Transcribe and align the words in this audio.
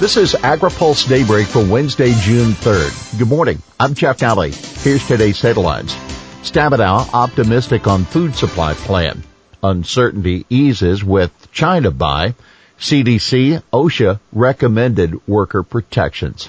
This 0.00 0.16
is 0.16 0.34
AgriPulse 0.34 1.08
Daybreak 1.08 1.48
for 1.48 1.64
Wednesday, 1.66 2.12
June 2.20 2.52
3rd. 2.52 3.18
Good 3.18 3.26
morning. 3.26 3.60
I'm 3.80 3.94
Jeff 3.94 4.18
Nalley. 4.18 4.54
Here's 4.84 5.04
today's 5.04 5.40
headlines. 5.40 5.92
Stabenow 6.44 7.12
optimistic 7.12 7.88
on 7.88 8.04
food 8.04 8.36
supply 8.36 8.74
plan. 8.74 9.24
Uncertainty 9.60 10.46
eases 10.48 11.02
with 11.02 11.32
China 11.50 11.90
buy. 11.90 12.36
CDC, 12.78 13.60
OSHA 13.72 14.20
recommended 14.32 15.26
worker 15.26 15.64
protections. 15.64 16.48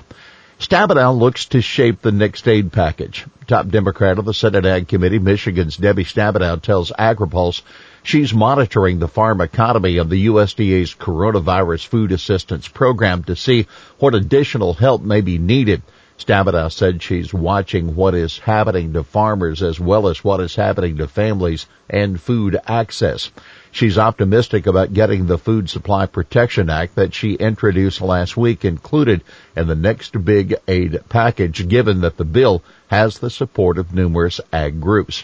Stabenow 0.60 1.18
looks 1.18 1.46
to 1.46 1.60
shape 1.60 2.04
the 2.04 2.12
next 2.12 2.48
aid 2.48 2.72
package. 2.72 3.26
Top 3.48 3.68
Democrat 3.68 4.20
of 4.20 4.26
the 4.26 4.34
Senate 4.36 4.68
Ag 4.68 4.88
Committee, 4.88 5.18
Michigan's 5.18 5.76
Debbie 5.76 6.06
Stabenow 6.06 6.62
tells 6.62 6.92
AgriPulse 6.92 7.64
she's 8.04 8.34
monitoring 8.34 9.00
the 9.00 9.08
farm 9.08 9.42
economy 9.42 9.98
of 9.98 10.10
the 10.10 10.28
USDA's 10.28 10.96
coronavirus 10.96 11.86
food 11.88 12.12
assistance 12.12 12.68
program 12.68 13.24
to 13.24 13.36
see 13.36 13.68
what 14.00 14.16
additional 14.16 14.74
help 14.74 15.02
may 15.02 15.22
be 15.22 15.38
needed. 15.38 15.82
Stabenow 16.20 16.70
said 16.70 17.02
she's 17.02 17.34
watching 17.34 17.96
what 17.96 18.14
is 18.14 18.40
happening 18.40 18.92
to 18.92 19.04
farmers 19.04 19.64
as 19.64 19.80
well 19.80 20.10
as 20.10 20.22
what 20.22 20.42
is 20.42 20.54
happening 20.54 20.98
to 20.98 21.08
families 21.08 21.66
and 21.90 22.20
food 22.20 22.60
access. 22.68 23.32
She's 23.72 23.98
optimistic 23.98 24.68
about 24.68 24.94
getting 24.94 25.28
the 25.28 25.38
Food 25.38 25.70
Supply 25.70 26.08
Protection 26.08 26.70
Act 26.70 26.96
that 26.96 27.14
she 27.14 27.36
introduced 27.36 28.02
last 28.02 28.36
week 28.36 28.66
included 28.66 29.24
in 29.56 29.68
the 29.68 29.76
next 29.76 30.26
big 30.26 30.56
aid 30.68 31.00
package 31.08 31.70
given 31.70 32.02
that 32.02 32.18
the 32.18 32.26
bill 32.26 32.64
has 32.88 33.20
the 33.20 33.30
support 33.30 33.78
of 33.78 33.94
numerous 33.94 34.42
ag 34.52 34.82
groups. 34.82 35.24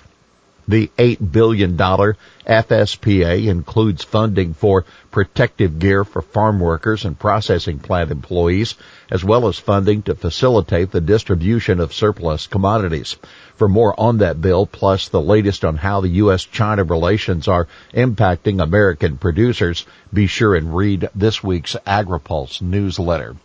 The 0.67 0.89
$8 0.97 1.31
billion 1.31 1.77
FSPA 1.77 3.47
includes 3.47 4.03
funding 4.03 4.55
for 4.55 4.83
protective 5.11 5.77
gear 5.77 6.03
for 6.03 6.23
farm 6.23 6.59
workers 6.59 7.05
and 7.05 7.19
processing 7.19 7.77
plant 7.77 8.09
employees, 8.09 8.73
as 9.11 9.23
well 9.23 9.47
as 9.47 9.59
funding 9.59 10.01
to 10.03 10.15
facilitate 10.15 10.89
the 10.89 11.01
distribution 11.01 11.79
of 11.79 11.93
surplus 11.93 12.47
commodities. 12.47 13.15
For 13.55 13.67
more 13.69 13.93
on 13.99 14.17
that 14.17 14.41
bill, 14.41 14.65
plus 14.65 15.09
the 15.09 15.21
latest 15.21 15.63
on 15.63 15.77
how 15.77 16.01
the 16.01 16.09
U.S.-China 16.09 16.89
relations 16.89 17.47
are 17.47 17.67
impacting 17.93 18.59
American 18.59 19.17
producers, 19.17 19.85
be 20.11 20.25
sure 20.25 20.55
and 20.55 20.75
read 20.75 21.09
this 21.13 21.43
week's 21.43 21.75
AgriPulse 21.85 22.61
newsletter. 22.61 23.35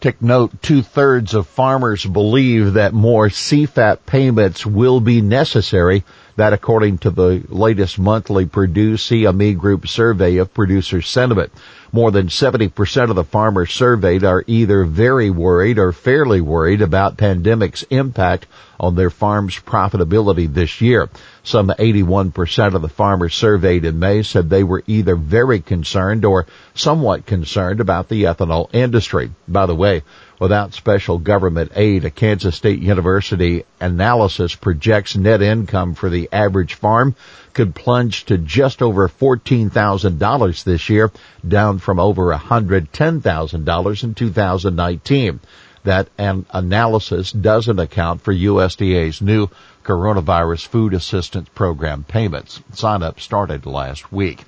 Take 0.00 0.22
note, 0.22 0.62
two 0.62 0.80
thirds 0.80 1.34
of 1.34 1.46
farmers 1.46 2.06
believe 2.06 2.72
that 2.72 2.94
more 2.94 3.28
CFAP 3.28 3.98
payments 4.06 4.64
will 4.64 4.98
be 4.98 5.20
necessary. 5.20 6.04
That 6.36 6.54
according 6.54 6.98
to 6.98 7.10
the 7.10 7.42
latest 7.50 7.98
monthly 7.98 8.46
Purdue 8.46 8.94
CME 8.94 9.58
Group 9.58 9.86
survey 9.86 10.38
of 10.38 10.54
producer 10.54 11.02
sentiment. 11.02 11.52
More 11.92 12.12
than 12.12 12.28
70% 12.28 13.10
of 13.10 13.16
the 13.16 13.24
farmers 13.24 13.72
surveyed 13.72 14.22
are 14.22 14.44
either 14.46 14.84
very 14.84 15.28
worried 15.28 15.78
or 15.78 15.90
fairly 15.92 16.40
worried 16.40 16.82
about 16.82 17.16
pandemic's 17.16 17.82
impact 17.90 18.46
on 18.78 18.94
their 18.94 19.10
farm's 19.10 19.56
profitability 19.56 20.52
this 20.52 20.80
year. 20.80 21.08
Some 21.42 21.68
81% 21.68 22.74
of 22.74 22.82
the 22.82 22.88
farmers 22.88 23.34
surveyed 23.34 23.84
in 23.84 23.98
May 23.98 24.22
said 24.22 24.48
they 24.48 24.62
were 24.62 24.84
either 24.86 25.16
very 25.16 25.60
concerned 25.60 26.24
or 26.24 26.46
somewhat 26.74 27.26
concerned 27.26 27.80
about 27.80 28.08
the 28.08 28.24
ethanol 28.24 28.72
industry. 28.72 29.32
By 29.48 29.66
the 29.66 29.74
way, 29.74 30.02
without 30.40 30.72
special 30.72 31.18
government 31.18 31.70
aid, 31.76 32.04
a 32.04 32.10
Kansas 32.10 32.56
State 32.56 32.80
University 32.80 33.64
analysis 33.78 34.54
projects 34.54 35.14
net 35.14 35.42
income 35.42 35.94
for 35.94 36.08
the 36.08 36.28
average 36.32 36.74
farm 36.74 37.14
could 37.52 37.74
plunge 37.74 38.24
to 38.24 38.38
just 38.38 38.80
over 38.82 39.06
$14,000 39.08 40.64
this 40.64 40.88
year, 40.88 41.12
down 41.46 41.78
from 41.78 42.00
over 42.00 42.32
$110,000 42.34 44.04
in 44.04 44.14
2019. 44.14 45.40
That 45.84 46.08
an 46.18 46.46
analysis 46.50 47.32
doesn't 47.32 47.78
account 47.78 48.22
for 48.22 48.34
USDA's 48.34 49.22
new 49.22 49.48
coronavirus 49.84 50.66
food 50.66 50.94
assistance 50.94 51.48
program 51.54 52.04
payments. 52.04 52.60
Sign 52.74 53.02
up 53.02 53.20
started 53.20 53.66
last 53.66 54.12
week. 54.12 54.44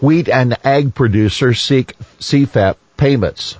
Wheat 0.00 0.28
and 0.28 0.56
ag 0.64 0.94
producers 0.94 1.60
seek 1.60 1.98
CFAP 2.18 2.76
payments. 2.96 3.56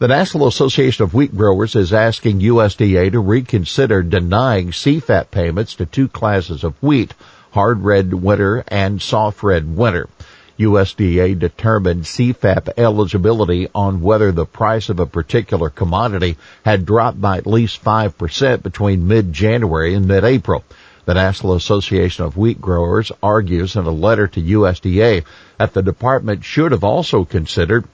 The 0.00 0.06
National 0.06 0.46
Association 0.46 1.02
of 1.02 1.12
Wheat 1.12 1.36
Growers 1.36 1.74
is 1.74 1.92
asking 1.92 2.38
USDA 2.38 3.10
to 3.10 3.18
reconsider 3.18 4.04
denying 4.04 4.70
CFAP 4.70 5.32
payments 5.32 5.74
to 5.74 5.86
two 5.86 6.06
classes 6.06 6.62
of 6.62 6.80
wheat, 6.80 7.14
hard 7.50 7.82
red 7.82 8.14
winter 8.14 8.62
and 8.68 9.02
soft 9.02 9.42
red 9.42 9.76
winter. 9.76 10.08
USDA 10.56 11.36
determined 11.36 12.04
CFAP 12.04 12.78
eligibility 12.78 13.66
on 13.74 14.00
whether 14.00 14.30
the 14.30 14.46
price 14.46 14.88
of 14.88 15.00
a 15.00 15.06
particular 15.06 15.68
commodity 15.68 16.36
had 16.64 16.86
dropped 16.86 17.20
by 17.20 17.38
at 17.38 17.48
least 17.48 17.82
5% 17.82 18.62
between 18.62 19.08
mid-January 19.08 19.94
and 19.94 20.06
mid-April. 20.06 20.62
The 21.06 21.14
National 21.14 21.54
Association 21.54 22.24
of 22.24 22.36
Wheat 22.36 22.60
Growers 22.60 23.10
argues 23.20 23.74
in 23.74 23.84
a 23.84 23.90
letter 23.90 24.28
to 24.28 24.40
USDA 24.40 25.24
that 25.56 25.74
the 25.74 25.82
department 25.82 26.44
should 26.44 26.70
have 26.70 26.84
also 26.84 27.24
considered 27.24 27.84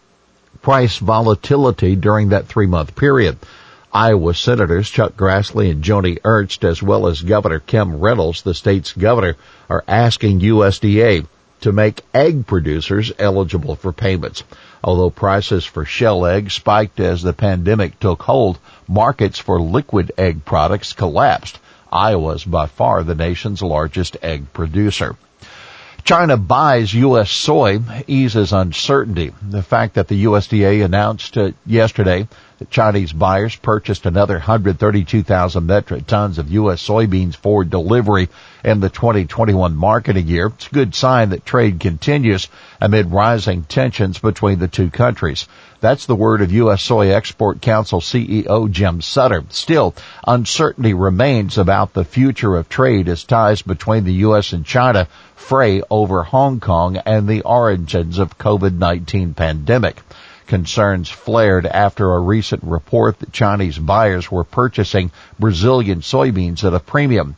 price 0.65 0.97
volatility 0.97 1.95
during 1.95 2.31
that 2.31 2.47
three 2.47 2.67
month 2.67 2.97
period. 2.97 3.37
Iowa 3.93 4.33
Senators 4.33 4.89
Chuck 4.89 5.15
Grassley 5.15 5.71
and 5.71 5.85
Joni 5.85 6.19
Ernst, 6.25 6.65
as 6.65 6.83
well 6.83 7.07
as 7.07 7.21
Governor 7.21 7.61
Kim 7.61 8.01
Reynolds, 8.01 8.41
the 8.41 8.55
state's 8.55 8.95
governor, 8.95 9.37
are 9.69 9.85
asking 9.87 10.41
USDA 10.41 11.27
to 11.61 11.73
make 11.73 12.01
egg 12.15 12.47
producers 12.47 13.13
eligible 13.19 13.77
for 13.77 13.93
payments. 13.93 14.43
Although 14.83 15.11
prices 15.11 15.67
for 15.67 15.85
shell 15.85 16.25
eggs 16.25 16.55
spiked 16.55 16.99
as 16.99 17.23
the 17.23 17.35
pandemic 17.35 18.01
took 18.01 18.23
hold, 18.23 18.59
markets 18.89 19.39
for 19.39 19.61
liquid 19.61 20.13
egg 20.17 20.47
products 20.47 20.95
collapsed. 20.95 21.59
Iowa 21.93 22.37
is 22.37 22.45
by 22.45 22.67
far 22.69 23.03
the 23.03 23.15
nation's 23.15 23.63
largest 23.63 24.17
egg 24.23 24.51
producer. 24.55 25.15
China 26.05 26.37
buys 26.37 26.93
U.S. 26.93 27.31
soy 27.31 27.81
eases 28.07 28.53
uncertainty. 28.53 29.33
The 29.41 29.63
fact 29.63 29.95
that 29.95 30.09
the 30.09 30.25
USDA 30.25 30.85
announced 30.85 31.39
yesterday 31.65 32.29
that 32.59 32.71
Chinese 32.71 33.13
buyers 33.13 33.57
purchased 33.57 34.07
another 34.07 34.35
132,000 34.35 35.67
metric 35.67 36.07
tons 36.07 36.39
of 36.39 36.51
U.S. 36.53 36.87
soybeans 36.87 37.35
for 37.35 37.65
delivery 37.65 38.29
in 38.65 38.81
the 38.81 38.89
2021 38.89 39.75
marketing 39.75 40.29
year. 40.29 40.47
It's 40.47 40.69
a 40.69 40.71
good 40.71 40.95
sign 40.95 41.31
that 41.31 41.45
trade 41.45 41.81
continues 41.81 42.49
amid 42.81 43.11
rising 43.11 43.65
tensions 43.65 44.19
between 44.19 44.59
the 44.59 44.69
two 44.69 44.91
countries. 44.91 45.49
That's 45.81 46.07
the 46.07 46.17
word 46.17 46.41
of 46.41 46.53
U.S. 46.53 46.83
Soy 46.83 47.11
Export 47.11 47.61
Council 47.61 48.01
CEO 48.01 48.71
Jim 48.71 49.03
Sutter. 49.03 49.45
Still, 49.51 49.95
uncertainty 50.27 50.95
remains 50.95 51.59
about 51.59 51.93
the 51.93 52.05
future 52.05 52.57
of 52.57 52.69
trade 52.69 53.09
as 53.09 53.25
ties 53.25 53.61
between 53.63 54.05
the 54.05 54.15
U.S. 54.15 54.53
and 54.53 54.65
China 54.65 55.09
fray 55.35 55.83
over 55.91 56.23
Hong 56.23 56.61
Kong 56.61 56.97
and 56.97 57.29
the 57.29 57.43
origins 57.43 58.19
of 58.19 58.39
COVID-19 58.39 59.37
pandemic. 59.37 60.01
Concerns 60.47 61.09
flared 61.09 61.67
after 61.67 62.13
a 62.13 62.21
recent 62.21 62.63
report 62.65 63.19
that 63.21 63.33
Chinese 63.33 63.79
buyers 63.79 64.31
were 64.31 64.45
purchasing 64.45 65.11
Brazilian 65.39 66.01
soybeans 66.01 66.65
at 66.65 66.75
a 66.75 66.81
premium. 66.81 67.37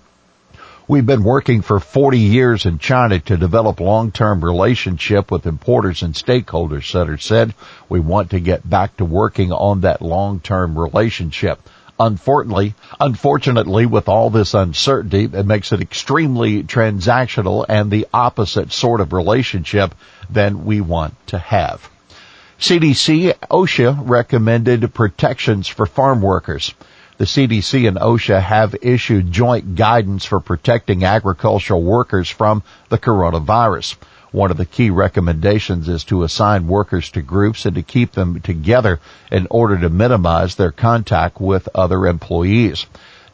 We've 0.89 1.06
been 1.06 1.25
working 1.25 1.62
for 1.62 1.81
40 1.81 2.19
years 2.19 2.65
in 2.65 2.78
China 2.78 3.19
to 3.19 3.37
develop 3.37 3.81
long-term 3.81 4.45
relationship 4.45 5.33
with 5.33 5.47
importers 5.47 6.03
and 6.03 6.15
stakeholders, 6.15 6.89
Sutter 6.89 7.19
said. 7.19 7.55
We 7.89 7.99
want 7.99 8.31
to 8.31 8.41
get 8.41 8.69
back 8.69 8.97
to 8.99 9.05
working 9.05 9.50
on 9.50 9.81
that 9.81 10.00
long-term 10.00 10.78
relationship. 10.78 11.61
Unfortunately, 11.99 12.75
unfortunately, 13.00 13.87
with 13.87 14.09
all 14.09 14.31
this 14.31 14.55
uncertainty, 14.55 15.25
it 15.25 15.47
makes 15.47 15.72
it 15.72 15.81
extremely 15.81 16.62
transactional 16.62 17.65
and 17.69 17.91
the 17.91 18.06
opposite 18.15 18.71
sort 18.71 19.00
of 19.00 19.12
relationship 19.12 19.95
than 20.31 20.66
we 20.66 20.81
want 20.81 21.15
to 21.28 21.39
have. 21.39 21.91
CDC, 22.59 23.34
OSHA 23.50 24.09
recommended 24.09 24.95
protections 24.95 25.69
for 25.69 25.84
farm 25.84 26.22
workers. 26.22 26.72
The 27.19 27.27
CDC 27.27 27.86
and 27.86 27.98
OSHA 27.98 28.41
have 28.41 28.75
issued 28.80 29.30
joint 29.30 29.75
guidance 29.75 30.25
for 30.25 30.41
protecting 30.41 31.04
agricultural 31.04 31.83
workers 31.83 32.30
from 32.30 32.63
the 32.89 32.97
coronavirus. 32.97 33.97
One 34.33 34.51
of 34.51 34.57
the 34.57 34.65
key 34.65 34.89
recommendations 34.89 35.86
is 35.86 36.04
to 36.04 36.22
assign 36.22 36.66
workers 36.66 37.10
to 37.10 37.21
groups 37.21 37.66
and 37.66 37.77
to 37.77 37.83
keep 37.83 38.13
them 38.13 38.41
together 38.41 39.01
in 39.30 39.47
order 39.51 39.77
to 39.78 39.91
minimize 39.91 40.54
their 40.54 40.72
contact 40.72 41.39
with 41.39 41.69
other 41.75 42.07
employees. 42.07 42.86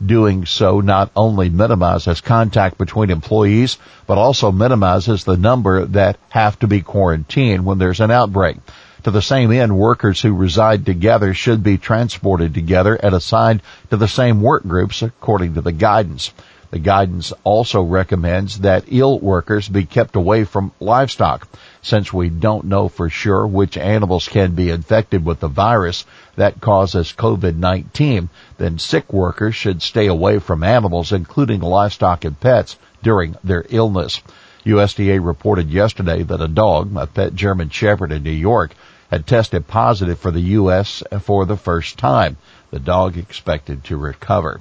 Doing 0.04 0.46
so 0.46 0.80
not 0.80 1.12
only 1.14 1.48
minimizes 1.48 2.20
contact 2.20 2.76
between 2.76 3.10
employees, 3.10 3.78
but 4.08 4.18
also 4.18 4.50
minimizes 4.50 5.22
the 5.22 5.36
number 5.36 5.84
that 5.86 6.18
have 6.30 6.58
to 6.58 6.66
be 6.66 6.80
quarantined 6.80 7.64
when 7.64 7.78
there's 7.78 8.00
an 8.00 8.10
outbreak. 8.10 8.56
To 9.04 9.10
the 9.10 9.22
same 9.22 9.50
end, 9.50 9.76
workers 9.76 10.20
who 10.20 10.32
reside 10.32 10.86
together 10.86 11.34
should 11.34 11.62
be 11.64 11.76
transported 11.76 12.54
together 12.54 12.94
and 12.94 13.14
assigned 13.14 13.62
to 13.90 13.96
the 13.96 14.06
same 14.06 14.40
work 14.40 14.62
groups 14.62 15.02
according 15.02 15.54
to 15.54 15.60
the 15.60 15.72
guidance. 15.72 16.32
The 16.70 16.78
guidance 16.78 17.32
also 17.44 17.82
recommends 17.82 18.60
that 18.60 18.84
ill 18.86 19.18
workers 19.18 19.68
be 19.68 19.84
kept 19.84 20.16
away 20.16 20.44
from 20.44 20.72
livestock. 20.80 21.48
Since 21.82 22.12
we 22.12 22.30
don't 22.30 22.64
know 22.64 22.88
for 22.88 23.10
sure 23.10 23.46
which 23.46 23.76
animals 23.76 24.28
can 24.28 24.54
be 24.54 24.70
infected 24.70 25.24
with 25.24 25.40
the 25.40 25.48
virus 25.48 26.06
that 26.36 26.60
causes 26.60 27.12
COVID-19, 27.12 28.28
then 28.56 28.78
sick 28.78 29.12
workers 29.12 29.54
should 29.54 29.82
stay 29.82 30.06
away 30.06 30.38
from 30.38 30.62
animals, 30.62 31.12
including 31.12 31.60
livestock 31.60 32.24
and 32.24 32.40
pets, 32.40 32.78
during 33.02 33.36
their 33.42 33.66
illness. 33.68 34.22
USDA 34.64 35.24
reported 35.24 35.70
yesterday 35.70 36.22
that 36.22 36.40
a 36.40 36.48
dog, 36.48 36.96
a 36.96 37.06
pet 37.06 37.34
German 37.34 37.70
Shepherd 37.70 38.12
in 38.12 38.22
New 38.22 38.30
York, 38.30 38.72
had 39.10 39.26
tested 39.26 39.66
positive 39.66 40.18
for 40.18 40.30
the 40.30 40.40
U.S. 40.40 41.02
for 41.20 41.44
the 41.44 41.56
first 41.56 41.98
time. 41.98 42.36
The 42.70 42.78
dog 42.78 43.18
expected 43.18 43.84
to 43.84 43.96
recover. 43.96 44.60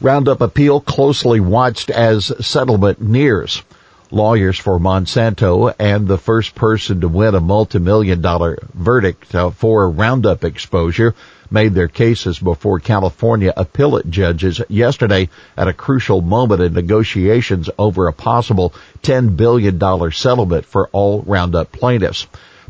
Roundup 0.00 0.40
appeal 0.40 0.80
closely 0.80 1.40
watched 1.40 1.90
as 1.90 2.32
settlement 2.46 3.02
nears. 3.02 3.62
Lawyers 4.10 4.58
for 4.58 4.78
Monsanto 4.78 5.74
and 5.78 6.08
the 6.08 6.16
first 6.16 6.54
person 6.54 7.02
to 7.02 7.08
win 7.08 7.34
a 7.34 7.40
multi-million 7.40 8.22
dollar 8.22 8.58
verdict 8.72 9.34
uh, 9.34 9.50
for 9.50 9.90
Roundup 9.90 10.44
exposure 10.44 11.14
made 11.50 11.74
their 11.74 11.88
cases 11.88 12.38
before 12.38 12.80
California 12.80 13.52
appellate 13.56 14.10
judges 14.10 14.60
yesterday 14.68 15.28
at 15.56 15.68
a 15.68 15.72
crucial 15.72 16.22
moment 16.22 16.62
in 16.62 16.72
negotiations 16.72 17.68
over 17.78 18.08
a 18.08 18.12
possible 18.12 18.72
$10 19.02 19.36
billion 19.36 19.78
settlement 20.10 20.64
for 20.64 20.88
all 20.92 21.22
Roundup 21.22 21.70
plaintiffs 21.70 22.26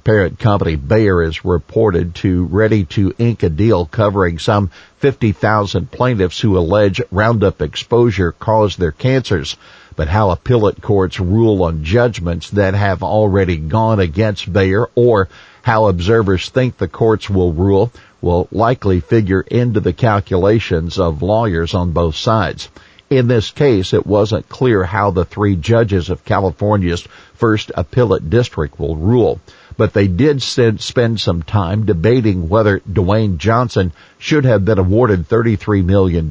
parent 0.09 0.39
company 0.39 0.75
Bayer 0.75 1.23
is 1.23 1.45
reported 1.45 2.15
to 2.15 2.47
ready 2.47 2.85
to 2.87 3.13
ink 3.19 3.43
a 3.43 3.51
deal 3.51 3.85
covering 3.85 4.39
some 4.39 4.71
50,000 5.01 5.91
plaintiffs 5.91 6.41
who 6.41 6.57
allege 6.57 7.03
Roundup 7.11 7.61
exposure 7.61 8.33
caused 8.33 8.79
their 8.79 8.91
cancers. 8.91 9.57
But 9.99 10.07
how 10.07 10.31
appellate 10.31 10.81
courts 10.81 11.19
rule 11.19 11.65
on 11.65 11.83
judgments 11.83 12.51
that 12.51 12.75
have 12.75 13.03
already 13.03 13.57
gone 13.57 13.99
against 13.99 14.53
Bayer 14.53 14.87
or 14.95 15.29
how 15.63 15.87
observers 15.89 16.49
think 16.49 16.77
the 16.79 16.87
courts 16.87 17.29
will 17.29 17.53
rule 17.53 17.91
will 18.21 18.47
likely 18.53 19.01
figure 19.01 19.41
into 19.41 19.81
the 19.81 19.93
calculations 19.93 21.01
of 21.01 21.21
lawyers 21.21 21.75
on 21.75 21.91
both 21.91 22.15
sides. 22.15 22.69
In 23.11 23.27
this 23.27 23.51
case, 23.51 23.93
it 23.93 24.07
wasn't 24.07 24.49
clear 24.49 24.85
how 24.85 25.11
the 25.11 25.25
three 25.25 25.57
judges 25.57 26.11
of 26.11 26.25
California's 26.25 27.03
first 27.35 27.73
appellate 27.75 28.31
district 28.31 28.79
will 28.79 28.95
rule 28.95 29.41
but 29.79 29.93
they 29.93 30.09
did 30.09 30.43
spend 30.43 31.21
some 31.21 31.43
time 31.43 31.87
debating 31.87 32.49
whether 32.49 32.81
Dewayne 32.81 33.39
Johnson 33.39 33.93
should 34.19 34.45
have 34.45 34.65
been 34.65 34.79
awarded 34.79 35.29
$33 35.29 35.85
million 35.85 36.29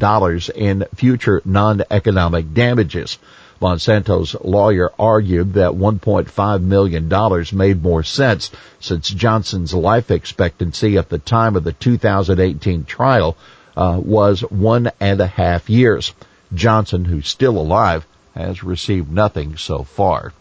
in 0.54 0.86
future 0.94 1.42
non-economic 1.46 2.54
damages. 2.54 3.18
Monsanto's 3.62 4.36
lawyer 4.44 4.92
argued 5.00 5.54
that 5.54 5.72
$1.5 5.72 6.62
million 6.62 7.58
made 7.58 7.84
more 7.84 8.04
sense 8.04 8.52
since 8.80 9.10
Johnson's 9.10 9.74
life 9.74 10.12
expectancy 10.12 10.98
at 10.98 11.10
the 11.10 11.20
time 11.20 11.56
of 11.56 11.64
the 11.64 11.74
2018 11.74 12.86
trial 12.86 13.38
uh, 13.76 14.00
was 14.04 14.42
one 14.42 14.92
and 15.00 15.22
a 15.22 15.28
half 15.28 15.70
years. 15.70 16.14
Johnson, 16.54 17.06
who's 17.06 17.28
still 17.28 17.58
alive, 17.58 18.06
has 18.36 18.64
received 18.64 19.12
nothing 19.12 19.58
so 19.58 19.84
far. 19.84 20.34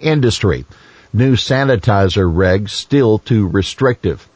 Industry 0.00 0.64
new 1.14 1.36
sanitizer 1.36 2.28
regs 2.30 2.70
still 2.70 3.18
too 3.20 3.46
restrictive. 3.46 4.28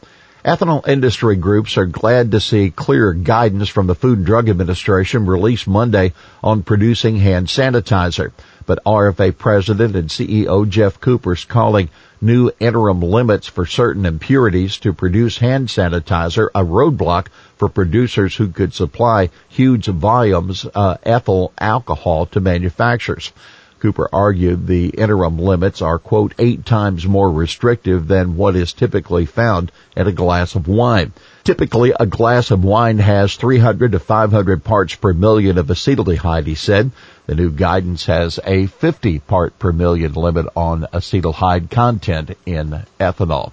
Ethanol 0.45 0.87
industry 0.87 1.35
groups 1.35 1.77
are 1.77 1.85
glad 1.85 2.31
to 2.31 2.39
see 2.39 2.71
clear 2.71 3.11
guidance 3.11 3.67
from 3.67 3.87
the 3.87 3.95
Food 3.95 4.19
and 4.19 4.25
Drug 4.25 4.47
Administration 4.47 5.25
released 5.25 5.67
Monday 5.67 6.13
on 6.41 6.63
producing 6.63 7.17
hand 7.17 7.47
sanitizer. 7.47 8.31
But 8.65 8.81
RFA 8.85 9.37
President 9.37 9.97
and 9.97 10.07
CEO 10.07 10.69
Geoff 10.69 11.01
Cooper 11.01 11.33
is 11.33 11.43
calling 11.43 11.89
new 12.21 12.51
interim 12.57 13.01
limits 13.01 13.47
for 13.47 13.65
certain 13.65 14.05
impurities 14.05 14.77
to 14.77 14.93
produce 14.93 15.37
hand 15.37 15.67
sanitizer 15.67 16.47
a 16.55 16.63
roadblock 16.63 17.27
for 17.57 17.67
producers 17.67 18.33
who 18.33 18.47
could 18.47 18.73
supply 18.73 19.31
huge 19.49 19.87
volumes 19.87 20.65
uh, 20.73 20.95
ethyl 21.03 21.51
alcohol 21.59 22.27
to 22.27 22.39
manufacturers. 22.39 23.33
Cooper 23.79 24.09
argued 24.11 24.67
the 24.67 24.89
interim 24.89 25.37
limits 25.37 25.81
are, 25.81 25.99
quote, 25.99 26.33
eight 26.37 26.65
times 26.65 27.07
more 27.07 27.31
restrictive 27.31 28.07
than 28.07 28.35
what 28.35 28.55
is 28.55 28.73
typically 28.73 29.25
found 29.25 29.71
at 29.95 30.07
a 30.07 30.11
glass 30.11 30.55
of 30.55 30.67
wine. 30.67 31.13
Typically, 31.43 31.93
a 31.97 32.05
glass 32.05 32.51
of 32.51 32.63
wine 32.63 32.99
has 32.99 33.35
300 33.35 33.93
to 33.93 33.99
500 33.99 34.63
parts 34.63 34.95
per 34.95 35.13
million 35.13 35.57
of 35.57 35.67
acetaldehyde, 35.67 36.45
he 36.45 36.55
said. 36.55 36.91
The 37.25 37.35
new 37.35 37.51
guidance 37.51 38.05
has 38.07 38.39
a 38.45 38.65
50 38.65 39.19
part 39.19 39.57
per 39.57 39.71
million 39.71 40.13
limit 40.13 40.47
on 40.55 40.85
acetaldehyde 40.93 41.69
content 41.69 42.37
in 42.45 42.83
ethanol. 42.99 43.51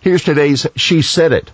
Here's 0.00 0.24
today's 0.24 0.66
She 0.76 1.02
Said 1.02 1.32
It. 1.32 1.50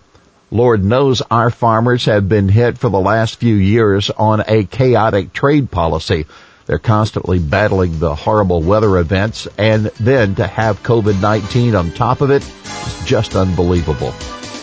Lord 0.52 0.84
knows 0.84 1.22
our 1.30 1.50
farmers 1.50 2.06
have 2.06 2.28
been 2.28 2.48
hit 2.48 2.78
for 2.78 2.88
the 2.88 2.98
last 2.98 3.36
few 3.36 3.54
years 3.54 4.10
on 4.10 4.42
a 4.46 4.64
chaotic 4.64 5.32
trade 5.32 5.70
policy 5.70 6.26
they're 6.70 6.78
constantly 6.78 7.40
battling 7.40 7.98
the 7.98 8.14
horrible 8.14 8.62
weather 8.62 8.98
events 8.98 9.48
and 9.58 9.86
then 9.98 10.36
to 10.36 10.46
have 10.46 10.80
COVID-19 10.84 11.76
on 11.76 11.90
top 11.90 12.20
of 12.20 12.30
it 12.30 12.44
is 12.44 13.04
just 13.04 13.34
unbelievable. 13.34 14.14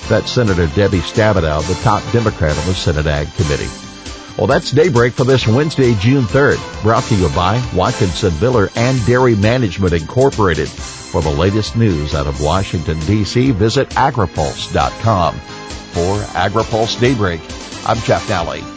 That's 0.08 0.32
Senator 0.32 0.68
Debbie 0.68 1.00
Stabenow, 1.00 1.68
the 1.68 1.74
top 1.84 2.02
Democrat 2.14 2.58
on 2.58 2.66
the 2.66 2.76
Senate 2.76 3.08
Ag 3.08 3.28
Committee. 3.34 3.68
Well, 4.38 4.48
that's 4.48 4.72
Daybreak 4.72 5.16
for 5.16 5.26
this 5.26 5.46
Wednesday, 5.48 5.96
June 5.96 6.24
3rd, 6.24 6.82
brought 6.82 7.04
to 7.06 7.16
you 7.16 7.28
by 7.36 7.62
Watkinson 7.76 8.40
Miller 8.40 8.70
and 8.78 9.06
Dairy 9.06 9.36
Management 9.36 9.92
Incorporated. 9.92 10.70
For 10.70 11.22
the 11.22 11.30
latest 11.30 11.76
news 11.76 12.16
out 12.16 12.26
of 12.28 12.42
Washington, 12.42 12.98
D.C., 13.02 13.52
visit 13.52 13.90
agripulse.com. 13.90 15.36
For 15.36 16.20
AgriPulse 16.38 17.02
Daybreak, 17.02 17.42
I'm 17.86 17.98
Jeff 17.98 18.26
Daly. 18.30 18.77